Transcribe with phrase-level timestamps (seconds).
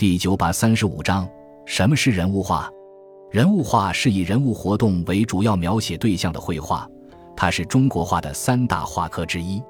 [0.00, 1.28] 第九百三十五章：
[1.66, 2.70] 什么是人物画？
[3.30, 6.88] 人物画是以人物活动为主要描写对象的绘画，
[7.36, 9.62] 它是中国画的三大画科之一。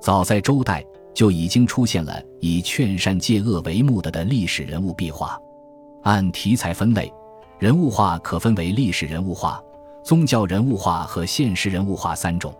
[0.00, 5.38] 早在周代就已经出现了以劝善戒恶为目的的历史人物壁画。
[6.02, 7.08] 按题材分类，
[7.60, 9.62] 人物画可分为历史人物画、
[10.02, 12.52] 宗教人物画和现实人物画三种。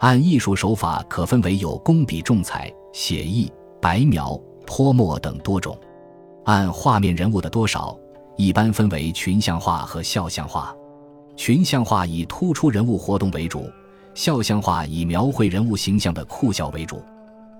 [0.00, 3.48] 按艺术手法，可分为有工笔重彩、写意、
[3.80, 4.36] 白描、
[4.66, 5.78] 泼墨等多种。
[6.48, 7.94] 按画面人物的多少，
[8.38, 10.74] 一般分为群像画和肖像画。
[11.36, 13.70] 群像画以突出人物活动为主，
[14.14, 17.02] 肖像画以描绘人物形象的酷笑为主。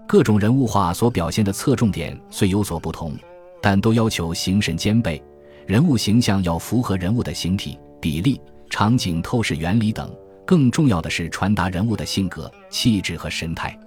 [0.07, 3.13] 各种人物画所表现的侧重点虽有所不同，
[3.61, 5.23] 但都要求形神兼备，
[5.67, 10.11] 人物形象要符合人物的形体、比例、场景透视原理等。
[10.47, 13.79] 更重要的是传达人物的性格、气质和神态。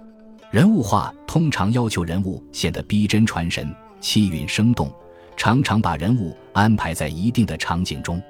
[0.52, 3.68] 人物画通常要求人物显得逼真传神、
[4.02, 4.92] 气韵生动，
[5.36, 8.20] 常常把人物安排在一定的场景中，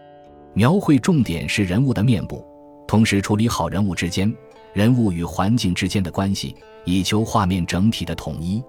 [0.54, 2.47] 描绘重点是人物的面部，
[2.86, 4.32] 同时处理好人物之间、
[4.72, 8.62] 人物与环境之间的关系，以求画面整体的统一。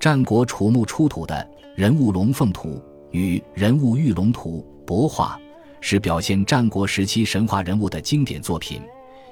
[0.00, 5.38] 战国楚墓出土的人物龙凤图与人物玉龙图帛画，
[5.80, 8.80] 是表现战国时期神话人物的经典作品。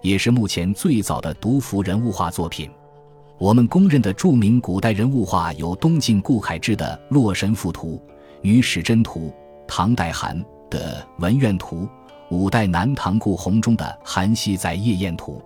[0.03, 2.71] 也是目前最早的独幅人物画作品。
[3.39, 8.01] 我们公认的著名古代人物画有东晋顾恺之的《洛神赋图》、
[8.41, 9.31] 女史箴图、
[9.69, 11.83] 唐代韩的《文苑图》、
[12.31, 15.43] 五代南唐顾闳中的《韩熙载夜宴图》、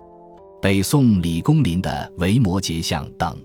[0.61, 3.37] 北宋李公麟的《维摩诘像》等。